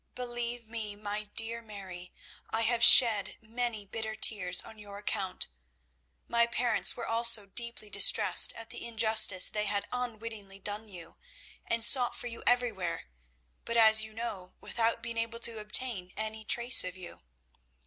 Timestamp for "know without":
14.11-15.03